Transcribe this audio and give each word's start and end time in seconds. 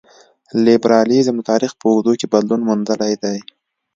لېبرالیزم 0.65 1.35
د 1.39 1.43
تاریخ 1.51 1.71
په 1.79 1.85
اوږدو 1.89 2.13
کې 2.19 2.27
بدلون 2.33 2.61
موندلی 2.67 3.13
دی. 3.23 3.37